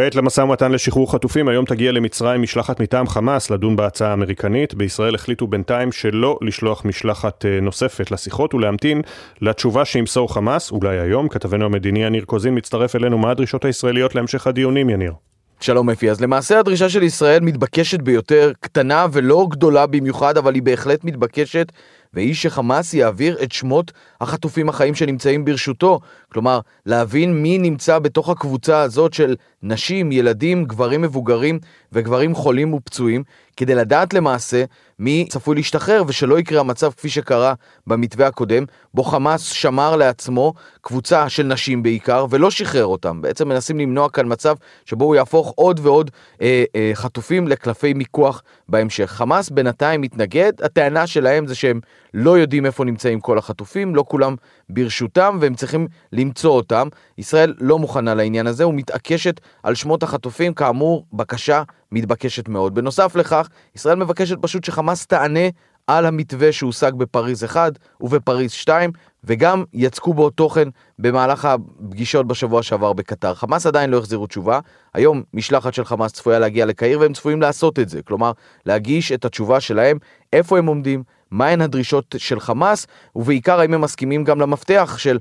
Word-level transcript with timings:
כעת 0.00 0.14
למשא 0.14 0.40
ומתן 0.40 0.72
לשחרור 0.72 1.12
חטופים, 1.12 1.48
היום 1.48 1.64
תגיע 1.64 1.92
למצרים 1.92 2.42
משלחת 2.42 2.80
מטעם 2.80 3.06
חמאס 3.06 3.50
לדון 3.50 3.76
בהצעה 3.76 4.10
האמריקנית. 4.10 4.74
בישראל 4.74 5.14
החליטו 5.14 5.46
בינתיים 5.46 5.92
שלא 5.92 6.38
לשלוח 6.42 6.84
משלחת 6.84 7.44
נוספת 7.62 8.10
לשיחות 8.10 8.54
ולהמתין 8.54 9.02
לתשובה 9.40 9.84
שימסור 9.84 10.34
חמאס, 10.34 10.72
אולי 10.72 10.98
היום. 10.98 11.28
כתבנו 11.28 11.64
המדיני 11.64 12.04
יניר 12.04 12.24
קוזין 12.24 12.54
מצטרף 12.56 12.96
אלינו, 12.96 13.18
מה 13.18 13.30
הדרישות 13.30 13.64
הישראליות 13.64 14.14
להמשך 14.14 14.46
הדיונים, 14.46 14.90
יניר? 14.90 15.12
שלום 15.60 15.90
אפי, 15.90 16.10
אז 16.10 16.20
למעשה 16.20 16.58
הדרישה 16.58 16.88
של 16.88 17.02
ישראל 17.02 17.40
מתבקשת 17.40 18.00
ביותר, 18.00 18.52
קטנה 18.60 19.06
ולא 19.12 19.46
גדולה 19.50 19.86
במיוחד, 19.86 20.36
אבל 20.36 20.54
היא 20.54 20.62
בהחלט 20.62 21.04
מתבקשת, 21.04 21.72
והיא 22.14 22.34
שחמאס 22.34 22.94
יעביר 22.94 23.42
את 23.42 23.52
שמות 23.52 23.92
החטופים 24.20 24.68
החיים 24.68 24.94
שנמצאים 24.94 25.44
ברשותו. 25.44 26.00
כלומר, 26.32 26.60
להבין 26.86 27.42
מי 27.42 27.58
נמצא 27.58 27.98
בתוך 27.98 28.28
הקבוצה 28.28 28.80
הזאת 28.80 29.12
של 29.12 29.36
נשים, 29.62 30.12
ילדים, 30.12 30.64
גברים 30.64 31.02
מבוגרים 31.02 31.58
וגברים 31.92 32.34
חולים 32.34 32.74
ופצועים, 32.74 33.22
כדי 33.56 33.74
לדעת 33.74 34.14
למעשה 34.14 34.64
מי 34.98 35.26
צפוי 35.28 35.56
להשתחרר 35.56 36.02
ושלא 36.06 36.38
יקרה 36.38 36.60
המצב 36.60 36.90
כפי 36.92 37.08
שקרה 37.08 37.54
במתווה 37.86 38.26
הקודם, 38.26 38.64
בו 38.94 39.02
חמאס 39.02 39.40
שמר 39.40 39.96
לעצמו 39.96 40.54
קבוצה 40.80 41.28
של 41.28 41.42
נשים 41.42 41.82
בעיקר 41.82 42.26
ולא 42.30 42.50
שחרר 42.50 42.86
אותם. 42.86 43.22
בעצם 43.22 43.48
מנסים 43.48 43.78
למנוע 43.78 44.08
כאן 44.08 44.32
מצב 44.32 44.54
שבו 44.84 45.04
הוא 45.04 45.14
יהפוך 45.14 45.52
עוד 45.56 45.80
ועוד 45.82 46.10
אה, 46.42 46.64
אה, 46.76 46.90
חטופים 46.94 47.48
לקלפי 47.48 47.94
מיקוח 47.94 48.42
בהמשך. 48.68 49.10
חמאס 49.10 49.50
בינתיים 49.50 50.00
מתנגד, 50.00 50.52
הטענה 50.62 51.06
שלהם 51.06 51.46
זה 51.46 51.54
שהם 51.54 51.80
לא 52.14 52.38
יודעים 52.38 52.66
איפה 52.66 52.84
נמצאים 52.84 53.20
כל 53.20 53.38
החטופים, 53.38 53.94
לא 53.94 54.04
כולם 54.08 54.34
ברשותם 54.68 55.38
והם 55.40 55.54
צריכים 55.54 55.86
למצוא 56.12 56.52
אותם. 56.52 56.88
ישראל 57.18 57.54
לא 57.58 57.78
מוכנה 57.78 58.14
לעניין 58.14 58.46
הזה 58.46 58.66
ומתעקשת 58.66 59.40
על 59.62 59.74
שמות 59.74 60.02
החטופים, 60.02 60.54
כאמור, 60.54 61.06
בקשה 61.12 61.62
מתבקשת 61.94 62.48
מאוד. 62.48 62.74
בנוסף 62.74 63.16
לכך, 63.16 63.48
ישראל 63.74 63.96
מבקשת 63.96 64.36
פשוט 64.40 64.64
שחמאס 64.64 65.06
תענה 65.06 65.48
על 65.86 66.06
המתווה 66.06 66.52
שהושג 66.52 66.92
בפריז 66.92 67.44
1 67.44 67.72
ובפריז 68.00 68.52
2, 68.52 68.90
וגם 69.24 69.64
יצקו 69.72 70.14
בו 70.14 70.30
תוכן 70.30 70.68
במהלך 70.98 71.44
הפגישות 71.44 72.26
בשבוע 72.26 72.62
שעבר 72.62 72.92
בקטר. 72.92 73.34
חמאס 73.34 73.66
עדיין 73.66 73.90
לא 73.90 73.98
החזירו 73.98 74.26
תשובה, 74.26 74.60
היום 74.94 75.22
משלחת 75.34 75.74
של 75.74 75.84
חמאס 75.84 76.12
צפויה 76.12 76.38
להגיע 76.38 76.66
לקהיר 76.66 77.00
והם 77.00 77.12
צפויים 77.12 77.42
לעשות 77.42 77.78
את 77.78 77.88
זה, 77.88 78.02
כלומר 78.02 78.32
להגיש 78.66 79.12
את 79.12 79.24
התשובה 79.24 79.60
שלהם, 79.60 79.98
איפה 80.32 80.58
הם 80.58 80.66
עומדים, 80.66 81.02
מהן 81.30 81.60
הדרישות 81.60 82.14
של 82.18 82.40
חמאס, 82.40 82.86
ובעיקר 83.16 83.60
האם 83.60 83.74
הם 83.74 83.80
מסכימים 83.80 84.24
גם 84.24 84.40
למפתח 84.40 84.96
של 84.98 85.18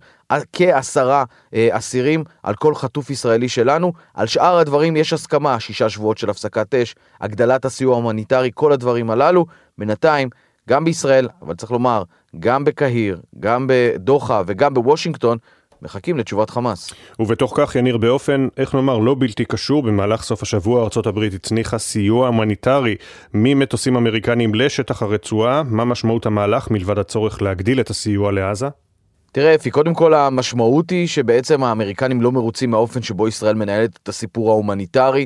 כעשרה 0.53 1.23
אה, 1.53 1.67
אסירים 1.71 2.23
על 2.43 2.55
כל 2.55 2.75
חטוף 2.75 3.09
ישראלי 3.09 3.49
שלנו. 3.49 3.93
על 4.13 4.27
שאר 4.27 4.57
הדברים 4.57 4.95
יש 4.95 5.13
הסכמה, 5.13 5.59
שישה 5.59 5.89
שבועות 5.89 6.17
של 6.17 6.29
הפסקת 6.29 6.75
אש, 6.75 6.95
הגדלת 7.21 7.65
הסיוע 7.65 7.93
ההומניטרי, 7.93 8.51
כל 8.53 8.71
הדברים 8.71 9.11
הללו. 9.11 9.45
בינתיים, 9.77 10.29
גם 10.69 10.85
בישראל, 10.85 11.27
אבל 11.41 11.55
צריך 11.55 11.71
לומר, 11.71 12.03
גם 12.39 12.63
בקהיר, 12.63 13.21
גם 13.39 13.67
בדוחה 13.69 14.41
וגם 14.45 14.73
בוושינגטון, 14.73 15.37
מחכים 15.83 16.17
לתשובת 16.17 16.49
חמאס. 16.49 16.93
ובתוך 17.19 17.53
כך, 17.57 17.75
יניר, 17.75 17.97
באופן, 17.97 18.47
איך 18.57 18.75
נאמר, 18.75 18.97
לא 18.97 19.15
בלתי 19.19 19.45
קשור, 19.45 19.83
במהלך 19.83 20.23
סוף 20.23 20.41
השבוע 20.41 20.81
ארה"ב 20.81 21.19
הצניחה 21.19 21.77
סיוע 21.77 22.27
הומניטרי 22.27 22.95
ממטוסים 23.33 23.95
אמריקניים 23.95 24.55
לשטח 24.55 25.01
הרצועה. 25.01 25.63
מה 25.63 25.85
משמעות 25.85 26.25
המהלך 26.25 26.71
מלבד 26.71 26.99
הצורך 26.99 27.41
להגדיל 27.41 27.79
את 27.79 27.89
הסיוע 27.89 28.31
לעזה? 28.31 28.67
תראה 29.31 29.55
אפי, 29.55 29.71
קודם 29.71 29.93
כל 29.93 30.13
המשמעות 30.13 30.89
היא 30.89 31.07
שבעצם 31.07 31.63
האמריקנים 31.63 32.21
לא 32.21 32.31
מרוצים 32.31 32.71
מהאופן 32.71 33.01
שבו 33.01 33.27
ישראל 33.27 33.55
מנהלת 33.55 33.99
את 34.03 34.09
הסיפור 34.09 34.49
ההומניטרי. 34.49 35.25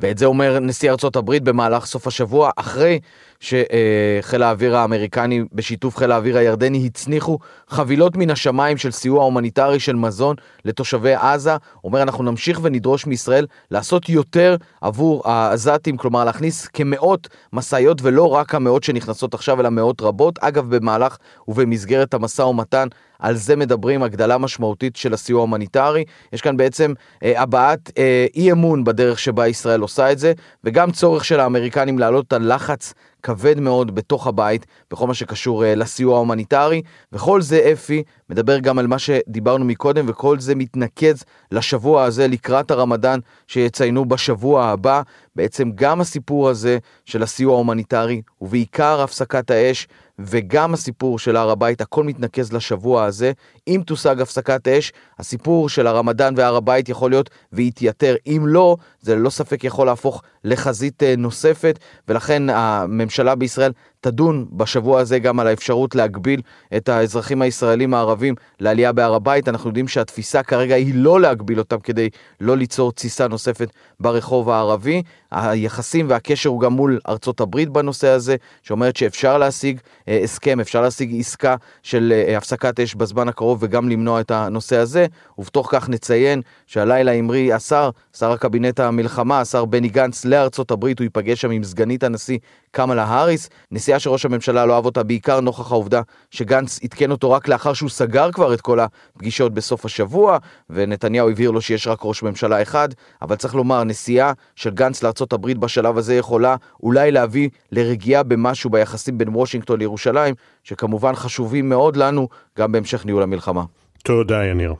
ואת 0.00 0.18
זה 0.18 0.26
אומר 0.26 0.58
נשיא 0.58 0.90
ארצות 0.90 1.16
הברית 1.16 1.42
במהלך 1.42 1.86
סוף 1.86 2.06
השבוע, 2.06 2.50
אחרי 2.56 3.00
שחיל 3.40 4.42
האוויר 4.42 4.76
האמריקני 4.76 5.42
בשיתוף 5.52 5.96
חיל 5.96 6.12
האוויר 6.12 6.38
הירדני 6.38 6.86
הצניחו 6.86 7.38
חבילות 7.68 8.16
מן 8.16 8.30
השמיים 8.30 8.76
של 8.76 8.90
סיוע 8.90 9.24
הומניטרי 9.24 9.80
של 9.80 9.96
מזון 9.96 10.36
לתושבי 10.64 11.14
עזה. 11.14 11.56
אומר 11.84 12.02
אנחנו 12.02 12.24
נמשיך 12.24 12.60
ונדרוש 12.62 13.06
מישראל 13.06 13.46
לעשות 13.70 14.08
יותר 14.08 14.56
עבור 14.80 15.22
העזתים, 15.30 15.96
כלומר 15.96 16.24
להכניס 16.24 16.66
כמאות 16.66 17.28
משאיות 17.52 17.98
ולא 18.02 18.28
רק 18.28 18.54
המאות 18.54 18.84
שנכנסות 18.84 19.34
עכשיו 19.34 19.60
אלא 19.60 19.68
מאות 19.68 20.02
רבות. 20.02 20.38
אגב 20.38 20.76
במהלך 20.76 21.16
ובמסגרת 21.48 22.14
המשא 22.14 22.42
ומתן 22.42 22.88
על 23.18 23.36
זה 23.36 23.56
מדברים, 23.56 24.02
הגדלה 24.02 24.38
משמעותית 24.38 24.96
של 24.96 25.14
הסיוע 25.14 25.38
ההומניטרי. 25.38 26.04
יש 26.32 26.40
כאן 26.40 26.56
בעצם 26.56 26.92
אה, 27.22 27.42
הבעת 27.42 27.90
אה, 27.98 28.26
אי 28.34 28.52
אמון 28.52 28.84
בדרך 28.84 29.18
שבה 29.18 29.48
ישראל 29.48 29.80
עושה 29.80 30.12
את 30.12 30.18
זה, 30.18 30.32
וגם 30.64 30.90
צורך 30.90 31.24
של 31.24 31.40
האמריקנים 31.40 31.98
להעלות 31.98 32.32
על 32.32 32.54
לחץ 32.54 32.94
כבד 33.22 33.60
מאוד 33.60 33.94
בתוך 33.94 34.26
הבית 34.26 34.66
בכל 34.90 35.06
מה 35.06 35.14
שקשור 35.14 35.62
uh, 35.62 35.66
לסיוע 35.66 36.16
ההומניטרי, 36.16 36.82
וכל 37.12 37.42
זה 37.42 37.70
אפי 37.72 38.02
מדבר 38.30 38.58
גם 38.58 38.78
על 38.78 38.86
מה 38.86 38.98
שדיברנו 38.98 39.64
מקודם, 39.64 40.04
וכל 40.08 40.40
זה 40.40 40.54
מתנקז 40.54 41.24
לשבוע 41.52 42.04
הזה 42.04 42.28
לקראת 42.28 42.70
הרמדאן 42.70 43.18
שיציינו 43.46 44.04
בשבוע 44.04 44.64
הבא. 44.64 45.02
בעצם 45.38 45.70
גם 45.74 46.00
הסיפור 46.00 46.48
הזה 46.48 46.78
של 47.04 47.22
הסיוע 47.22 47.54
ההומניטרי, 47.54 48.22
ובעיקר 48.40 49.00
הפסקת 49.00 49.50
האש, 49.50 49.88
וגם 50.18 50.74
הסיפור 50.74 51.18
של 51.18 51.36
הר 51.36 51.50
הבית, 51.50 51.80
הכל 51.80 52.04
מתנקז 52.04 52.52
לשבוע 52.52 53.04
הזה. 53.04 53.32
אם 53.68 53.82
תושג 53.86 54.20
הפסקת 54.20 54.68
אש, 54.68 54.92
הסיפור 55.18 55.68
של 55.68 55.86
הרמדאן 55.86 56.34
והר 56.36 56.56
הבית 56.56 56.88
יכול 56.88 57.10
להיות 57.10 57.30
ויתייתר. 57.52 58.16
אם 58.26 58.42
לא, 58.46 58.76
זה 59.00 59.16
ללא 59.16 59.30
ספק 59.30 59.64
יכול 59.64 59.86
להפוך 59.86 60.22
לחזית 60.44 61.02
אה, 61.02 61.14
נוספת, 61.16 61.78
ולכן 62.08 62.42
הממשלה 62.50 63.34
בישראל 63.34 63.72
תדון 64.00 64.46
בשבוע 64.52 65.00
הזה 65.00 65.18
גם 65.18 65.40
על 65.40 65.46
האפשרות 65.46 65.94
להגביל 65.94 66.40
את 66.76 66.88
האזרחים 66.88 67.42
הישראלים 67.42 67.94
הערבים 67.94 68.34
לעלייה 68.60 68.92
בהר 68.92 69.14
הבית. 69.14 69.48
אנחנו 69.48 69.70
יודעים 69.70 69.88
שהתפיסה 69.88 70.42
כרגע 70.42 70.74
היא 70.74 70.94
לא 70.94 71.20
להגביל 71.20 71.58
אותם 71.58 71.78
כדי 71.78 72.08
לא 72.40 72.56
ליצור 72.56 72.92
תסיסה 72.92 73.28
נוספת 73.28 73.70
ברחוב 74.00 74.50
הערבי. 74.50 75.02
היחסים 75.30 76.06
והקשר 76.08 76.50
הוא 76.50 76.60
גם 76.60 76.72
מול 76.72 76.98
ארצות 77.08 77.40
הברית 77.40 77.68
בנושא 77.68 78.08
הזה, 78.08 78.36
שאומרת 78.62 78.96
שאפשר 78.96 79.38
להשיג 79.38 79.80
אה, 80.08 80.20
הסכם, 80.24 80.60
אפשר 80.60 80.80
להשיג 80.80 81.20
עסקה 81.20 81.56
של 81.82 82.12
אה, 82.16 82.36
הפסקת 82.36 82.80
אש 82.80 82.94
בזמן 82.94 83.28
הקרוב 83.28 83.58
וגם 83.60 83.88
למנוע 83.88 84.20
את 84.20 84.30
הנושא 84.30 84.76
הזה. 84.76 85.06
ובתוך 85.38 85.68
כך 85.72 85.88
נציין 85.88 86.42
שהלילה 86.66 87.12
המריא 87.12 87.54
השר, 87.54 87.90
שר 88.18 88.32
הקבינט 88.32 88.80
המלחמה, 88.80 89.40
השר 89.40 89.64
בני 89.64 89.88
גנץ 89.88 90.24
לארצות 90.24 90.70
הברית, 90.70 90.98
הוא 90.98 91.04
ייפגש 91.04 91.40
שם 91.40 91.50
עם 91.50 91.64
סגנית 91.64 92.04
הנשיא 92.04 92.38
קמלה 92.70 93.04
האריס, 93.04 93.48
נסיעה 93.88 94.00
שראש 94.00 94.24
הממשלה 94.24 94.66
לא 94.66 94.74
אהב 94.74 94.84
אותה 94.84 95.02
בעיקר 95.02 95.40
נוכח 95.40 95.72
העובדה 95.72 96.00
שגנץ 96.30 96.80
עדכן 96.84 97.10
אותו 97.10 97.30
רק 97.30 97.48
לאחר 97.48 97.72
שהוא 97.72 97.90
סגר 97.90 98.32
כבר 98.32 98.54
את 98.54 98.60
כל 98.60 98.78
הפגישות 98.80 99.54
בסוף 99.54 99.84
השבוע, 99.84 100.38
ונתניהו 100.70 101.30
הבהיר 101.30 101.50
לו 101.50 101.60
שיש 101.60 101.86
רק 101.86 101.98
ראש 102.02 102.22
ממשלה 102.22 102.62
אחד, 102.62 102.88
אבל 103.22 103.36
צריך 103.36 103.54
לומר, 103.54 103.84
נסיעה 103.84 104.32
של 104.56 104.70
גנץ 104.70 105.02
הברית 105.32 105.58
בשלב 105.58 105.98
הזה 105.98 106.14
יכולה 106.14 106.56
אולי 106.82 107.10
להביא 107.10 107.48
לרגיעה 107.72 108.22
במשהו 108.22 108.70
ביחסים 108.70 109.18
בין 109.18 109.28
וושינגטון 109.28 109.78
לירושלים, 109.78 110.34
שכמובן 110.64 111.14
חשובים 111.14 111.68
מאוד 111.68 111.96
לנו 111.96 112.28
גם 112.58 112.72
בהמשך 112.72 113.06
ניהול 113.06 113.22
המלחמה. 113.22 113.64
תודה 114.04 114.44
יניר. 114.44 114.74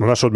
ממש 0.00 0.24
עוד 0.24 0.34